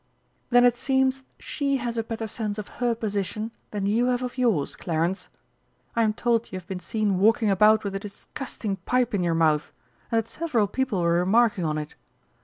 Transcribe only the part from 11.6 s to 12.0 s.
on it.